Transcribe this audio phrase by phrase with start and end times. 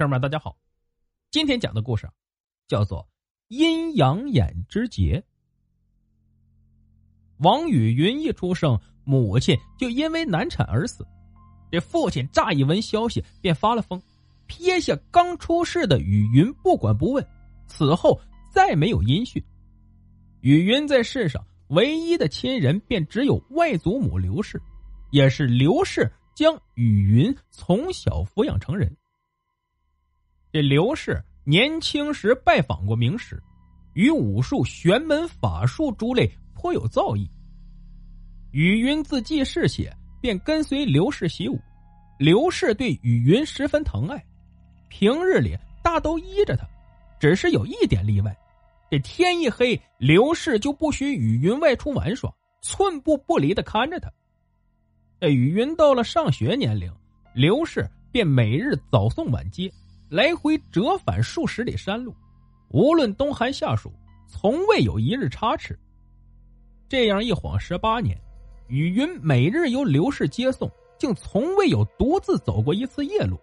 [0.00, 0.56] 听众们，大家好。
[1.30, 2.08] 今天讲的故事
[2.66, 3.02] 叫做
[3.48, 5.22] 《阴阳眼之劫》。
[7.40, 11.06] 王雨云一出生，母亲就因为难产而死。
[11.70, 14.00] 这父亲乍一闻消息便发了疯，
[14.46, 17.22] 撇下刚出世的雨云不管不问。
[17.66, 18.18] 此后
[18.50, 19.44] 再没有音讯。
[20.40, 24.58] 雨云在世上唯一的亲人便只有外祖母刘氏，
[25.10, 28.96] 也是刘氏将雨云从小抚养成人。
[30.52, 33.40] 这刘氏年轻时拜访过名师，
[33.94, 37.28] 与武术、玄门法术诸类颇有造诣。
[38.50, 39.88] 雨云自记事起
[40.20, 41.56] 便跟随刘氏习武，
[42.18, 44.20] 刘氏对雨云十分疼爱，
[44.88, 46.66] 平日里大都依着他。
[47.20, 48.36] 只是有一点例外，
[48.90, 54.10] 这天一黑，刘氏就不许雨云外出玩耍，寸步不离的看着他。
[55.20, 56.92] 这雨云到了上学年龄，
[57.34, 59.70] 刘氏便每日早送晚接。
[60.10, 62.12] 来回折返数十里山路，
[62.70, 63.92] 无论冬寒夏暑，
[64.26, 65.78] 从未有一日差池。
[66.88, 68.20] 这样一晃十八年，
[68.66, 73.38] 雨云每日由刘氏接送，竟从未有独自走过一次夜路。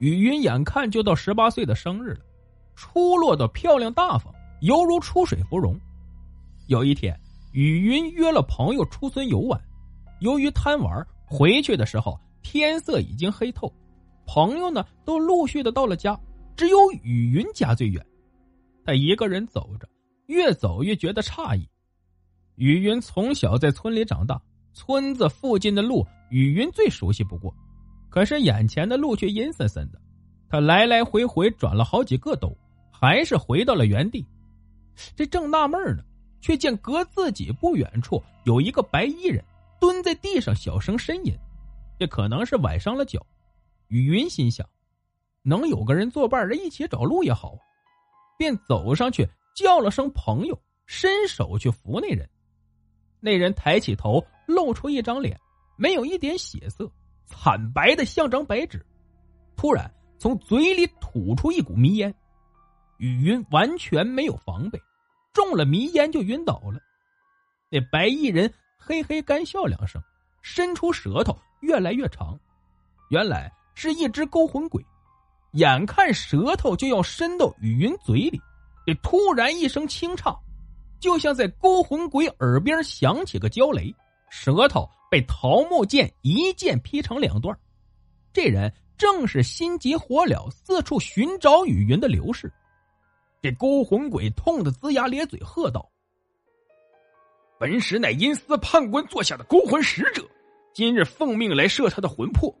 [0.00, 2.20] 雨云眼看就到十八岁的生日了，
[2.74, 5.80] 出落的漂亮大方，犹如出水芙蓉。
[6.66, 7.18] 有一天，
[7.52, 9.58] 雨云约了朋友出村游玩，
[10.20, 13.72] 由于贪玩，回去的时候天色已经黑透。
[14.26, 16.18] 朋友呢，都陆续的到了家，
[16.56, 18.04] 只有雨云家最远。
[18.84, 19.88] 他一个人走着，
[20.26, 21.68] 越走越觉得诧异。
[22.56, 24.40] 雨云从小在村里长大，
[24.72, 27.54] 村子附近的路雨云最熟悉不过，
[28.10, 30.00] 可是眼前的路却阴森森的。
[30.48, 32.56] 他来来回回转了好几个兜，
[32.90, 34.24] 还是回到了原地。
[35.16, 36.04] 这正纳闷呢，
[36.40, 39.44] 却见隔自己不远处有一个白衣人
[39.80, 41.34] 蹲在地上，小声呻吟。
[41.98, 43.24] 这可能是崴伤了脚。
[43.94, 44.68] 雨云心想，
[45.42, 47.56] 能有个人作伴儿一起找路也好，
[48.36, 49.24] 便走上去
[49.54, 52.28] 叫了声“朋友”，伸手去扶那人。
[53.20, 55.38] 那人抬起头，露出一张脸，
[55.76, 56.90] 没有一点血色，
[57.24, 58.84] 惨白的像张白纸。
[59.54, 59.88] 突然
[60.18, 62.12] 从嘴里吐出一股迷烟，
[62.98, 64.82] 雨云完全没有防备，
[65.32, 66.80] 中了迷烟就晕倒了。
[67.70, 70.02] 那白衣人嘿嘿干笑两声，
[70.42, 72.36] 伸出舌头越来越长，
[73.10, 73.52] 原来。
[73.74, 74.84] 是一只勾魂鬼，
[75.52, 78.40] 眼看舌头就要伸到雨云嘴里，
[78.86, 80.36] 这突然一声轻唱，
[81.00, 83.94] 就像在勾魂鬼耳边响起个焦雷，
[84.30, 87.56] 舌头被桃木剑一剑劈成两段。
[88.32, 92.52] 这人正是心急火燎四处寻找雨云的刘氏。
[93.42, 95.86] 这勾魂鬼痛得龇牙咧嘴，喝道
[97.60, 100.26] ：“本使乃阴司判官座下的勾魂使者，
[100.72, 102.52] 今日奉命来摄他的魂魄。”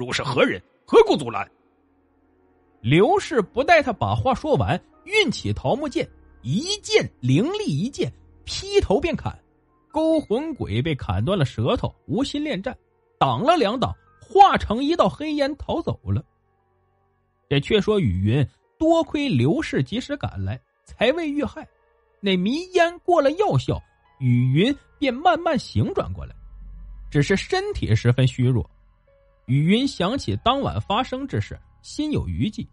[0.00, 1.46] 若是何人，何故阻拦？
[2.80, 6.08] 刘氏不待他把话说完，运起桃木剑，
[6.40, 8.10] 一剑凌厉一剑，
[8.46, 9.38] 劈头便砍。
[9.92, 12.74] 勾魂鬼被砍断了舌头，无心恋战，
[13.18, 16.24] 挡了两挡，化成一道黑烟逃走了。
[17.46, 21.68] 这却说雨云，多亏刘氏及时赶来，才未遇害。
[22.22, 23.78] 那迷烟过了药效，
[24.18, 26.34] 雨云便慢慢醒转过来，
[27.10, 28.64] 只是身体十分虚弱。
[29.50, 32.64] 雨云想起当晚发生之事，心有余悸，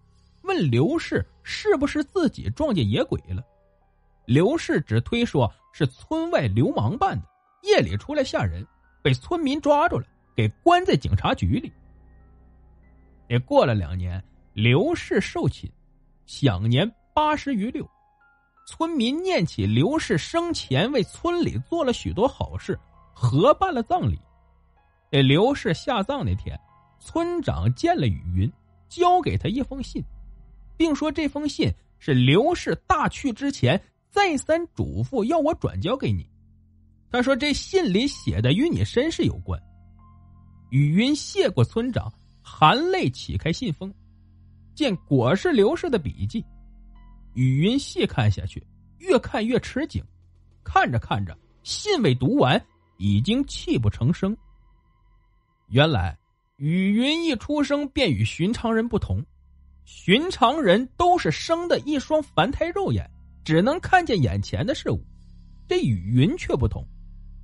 [0.43, 3.43] 问刘氏是不是自己撞见野鬼了。
[4.25, 7.25] 刘氏只推说是村外流氓办的，
[7.63, 8.63] 夜里出来吓人，
[9.01, 10.05] 被村民抓住了，
[10.35, 11.73] 给关在警察局里。
[13.27, 14.23] 也过了两年，
[14.53, 15.67] 刘氏寿寝，
[16.27, 17.89] 享年八十余六。
[18.67, 22.79] 村民念起刘氏生前为村里做了许多好事，
[23.15, 24.19] 合办了葬礼。
[25.09, 26.55] 这刘氏下葬那天。
[26.99, 28.51] 村长见了雨云，
[28.89, 30.03] 交给他一封信，
[30.75, 36.27] 并说这封信是刘氏大去之前再三嘱咐要我转交给你。
[37.09, 39.61] 他说这信里写的与你身世有关。
[40.69, 42.11] 雨云谢过村长，
[42.41, 43.93] 含泪启开信封，
[44.75, 46.43] 见果是刘氏的笔记。
[47.33, 48.65] 雨云细看下去，
[48.97, 50.03] 越看越吃惊，
[50.63, 52.61] 看着看着，信未读完，
[52.97, 54.35] 已经泣不成声。
[55.67, 56.16] 原来。
[56.57, 59.23] 雨云一出生便与寻常人不同，
[59.85, 63.07] 寻常人都是生的一双凡胎肉眼，
[63.45, 64.99] 只能看见眼前的事物，
[65.67, 66.83] 这雨云却不同，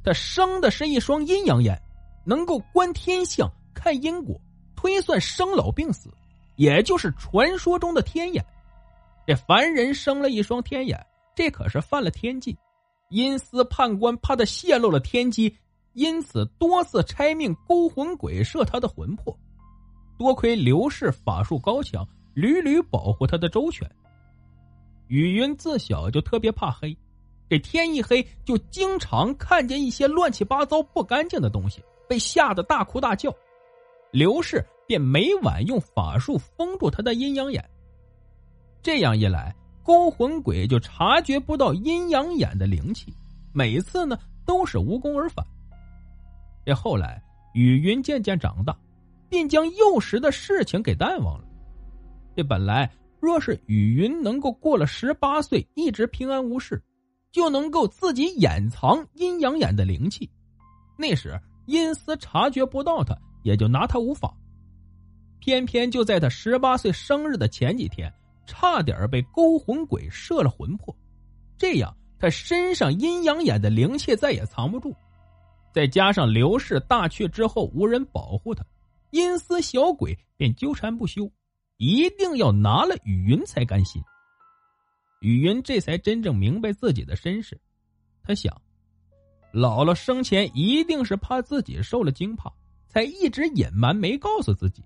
[0.03, 1.79] 他生的是一双阴阳眼，
[2.25, 4.41] 能够观天象、看因果、
[4.75, 6.09] 推算生老病死，
[6.55, 8.43] 也就是传说中的天眼。
[9.27, 10.99] 这凡人生了一双天眼，
[11.35, 12.57] 这可是犯了天忌，
[13.09, 15.55] 阴司判官怕他泄露了天机。
[15.93, 19.37] 因此，多次差命勾魂鬼摄他的魂魄。
[20.17, 23.89] 多亏刘氏法术高强，屡屡保护他的周全。
[25.07, 26.95] 雨云自小就特别怕黑，
[27.49, 33.33] 这天一黑就经常看见一些乱七八糟、不干净的东西，被吓得大哭大叫。
[34.11, 37.63] 刘氏便每晚用法术封住他的阴阳眼。
[38.81, 43.13] 这样一来，勾魂鬼就察觉不到阴阳眼的灵气，
[43.51, 45.45] 每次呢都是无功而返。
[46.65, 47.21] 这后来，
[47.53, 48.75] 雨云渐渐长大，
[49.29, 51.45] 便将幼时的事情给淡忘了。
[52.35, 52.89] 这本来
[53.19, 56.81] 若是雨云能够过了十八岁，一直平安无事，
[57.31, 60.29] 就能够自己掩藏阴阳眼的灵气。
[60.97, 64.33] 那时阴司察觉不到他，也就拿他无法。
[65.39, 68.11] 偏偏就在他十八岁生日的前几天，
[68.45, 70.95] 差点被勾魂鬼摄了魂魄，
[71.57, 74.95] 这样他身上阴阳眼的灵气再也藏不住。
[75.73, 78.63] 再加上刘氏大去之后无人保护他，
[79.09, 81.29] 阴司小鬼便纠缠不休，
[81.77, 83.99] 一定要拿了雨云才甘心。
[85.21, 87.59] 雨云这才真正明白自己的身世，
[88.21, 88.55] 他想，
[89.51, 92.53] 姥姥生前一定是怕自己受了惊怕，
[92.87, 94.83] 才一直隐瞒没告诉自己，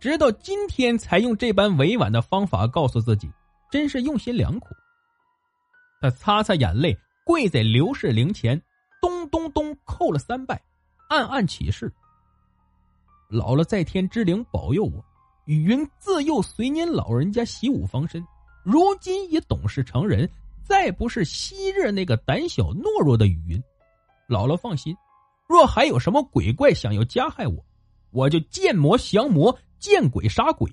[0.00, 3.30] 直到今天才用这般委婉的方法告诉自己，
[3.70, 4.74] 真是用心良苦。
[6.00, 8.60] 他擦擦眼泪，跪在刘氏灵前。
[9.00, 10.60] 咚咚咚，叩了三拜，
[11.08, 11.92] 暗暗起誓：
[13.30, 15.04] 姥姥在天之灵保佑我，
[15.44, 18.24] 雨云自幼随您老人家习武防身，
[18.62, 20.28] 如今已懂事成人，
[20.62, 23.62] 再不是昔日那个胆小懦弱的雨云。
[24.28, 24.96] 姥姥放心，
[25.48, 27.64] 若还有什么鬼怪想要加害我，
[28.10, 30.70] 我就见魔降魔，见鬼杀鬼。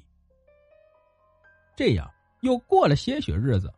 [1.76, 2.10] 这样
[2.42, 3.74] 又过了些许日子，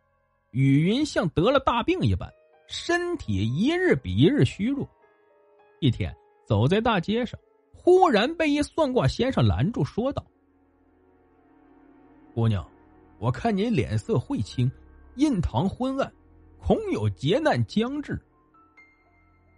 [0.50, 2.32] 雨云像得了大病一般。
[2.68, 4.88] 身体一日比一日虚弱。
[5.80, 7.40] 一天，走在大街上，
[7.72, 10.22] 忽然被一算卦先生拦住，说道
[12.34, 12.68] ：“姑娘，
[13.18, 14.70] 我看您脸色晦青，
[15.16, 16.12] 印堂昏暗，
[16.60, 18.20] 恐有劫难将至。”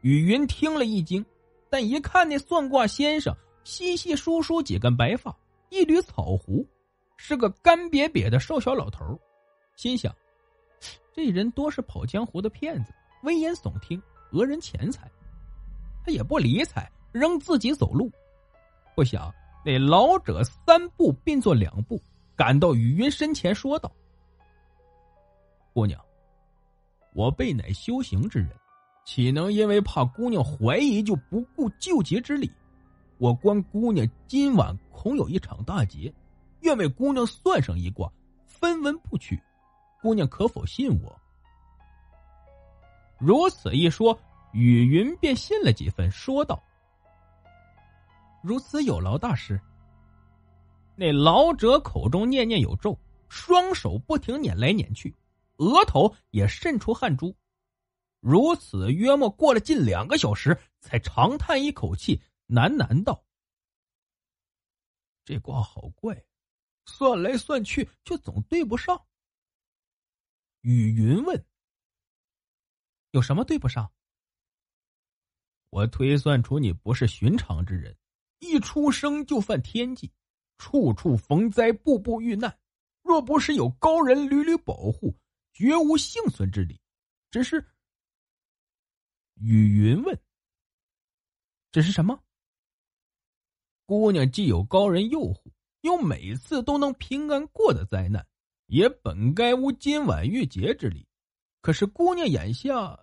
[0.03, 1.25] 雨云听了一惊，
[1.69, 3.35] 但一看那算卦先生
[3.65, 5.37] 稀稀疏疏几根白发，
[5.69, 6.65] 一缕草胡，
[7.17, 9.19] 是个干瘪瘪的瘦小老头，
[9.75, 10.15] 心想：
[11.13, 12.93] 这人多是跑江湖的骗子。
[13.23, 14.01] 危言耸听，
[14.31, 15.11] 讹人钱财，
[16.05, 18.11] 他也不理睬，仍自己走路。
[18.95, 19.33] 不想
[19.65, 22.01] 那老者三步并作两步，
[22.35, 23.93] 赶到雨云身前，说道
[25.75, 26.03] ：“姑娘，
[27.13, 28.49] 我辈乃修行之人，
[29.05, 32.51] 岂能因为怕姑娘怀疑就不顾救急之礼？
[33.19, 36.13] 我观姑娘今晚恐有一场大劫，
[36.61, 38.11] 愿为姑娘算上一卦，
[38.47, 39.39] 分文不取。
[40.01, 41.15] 姑娘可否信我？”
[43.21, 44.19] 如此一说，
[44.53, 46.61] 雨云便信了几分，说道
[48.43, 49.61] ：“如此有劳大师。”
[50.97, 55.15] 那老者口中念念有咒，双手不停捻来捻去，
[55.59, 57.37] 额头也渗出汗珠。
[58.21, 63.23] 如此约莫过了近两个小时，才长叹一口气，喃喃道
[65.27, 66.25] ：“这卦好怪，
[66.87, 68.99] 算来算去却总对不上。”
[70.63, 71.45] 雨云问。
[73.13, 73.91] 有什么对不上？
[75.71, 77.97] 我推算出你不是寻常之人，
[78.41, 80.13] 一出生就犯天忌，
[80.59, 82.59] 处处逢灾，步步遇难。
[83.03, 85.17] 若不是有高人屡屡保护，
[85.53, 86.81] 绝无幸存之理。
[87.31, 87.65] 只是，
[89.35, 90.21] 雨云问
[91.73, 92.23] ：“只是什么？”
[93.87, 98.25] 姑娘既有高人佑护，又每次都能平安过的灾难，
[98.67, 101.07] 也本该无今晚遇劫之理。
[101.61, 102.99] 可是姑娘眼下，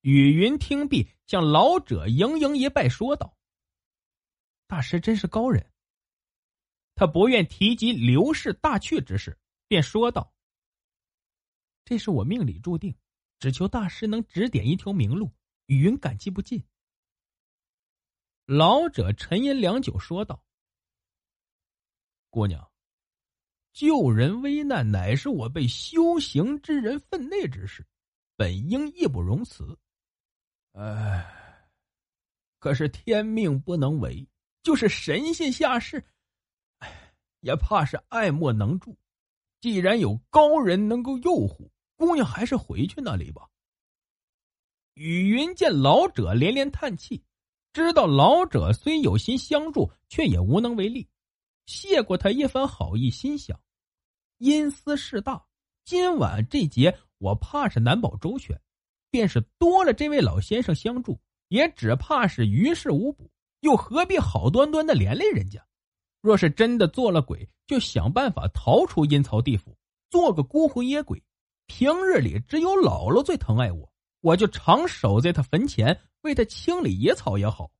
[0.00, 3.36] 雨云听毕，向老者盈盈一拜，说道
[4.66, 5.70] ：“大师真是高人。”
[6.96, 10.34] 他不愿提及刘氏大去之事，便说道
[11.84, 12.96] ：“这是我命里注定，
[13.38, 15.30] 只求大师能指点一条明路。”
[15.66, 16.64] 雨云感激不尽。
[18.46, 20.42] 老者沉吟良久，说道
[22.30, 22.68] ：“姑娘。”
[23.72, 27.86] 救人危难乃是我辈修行之人分内之事，
[28.36, 29.78] 本应义不容辞。
[30.72, 31.24] 唉，
[32.58, 34.26] 可是天命不能违，
[34.62, 36.04] 就是神仙下世，
[36.78, 38.96] 哎，也怕是爱莫能助。
[39.60, 43.48] 既然有高人能够诱惑姑娘，还是回去那里吧。
[44.94, 47.22] 雨云见老者连连叹气，
[47.72, 51.08] 知道老者虽有心相助，却也无能为力。
[51.70, 53.56] 谢过他一番好意，心想：
[54.38, 55.46] 因私事大，
[55.84, 58.60] 今晚这劫我怕是难保周全。
[59.08, 63.30] 便是多了这位老先生相助，也只怕是于事无补。
[63.60, 65.64] 又何必好端端的连累人家？
[66.20, 69.76] 若是真的做了鬼，就想办法逃出阴曹地府，
[70.10, 71.22] 做个孤魂野鬼。
[71.66, 73.88] 平日里只有姥姥最疼爱我，
[74.22, 77.70] 我就常守在他坟前，为他清理野草也好。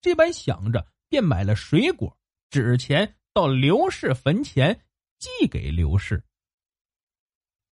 [0.00, 2.16] 这般想着，便买了水果、
[2.50, 4.80] 纸钱，到刘氏坟前
[5.18, 6.24] 寄给刘氏。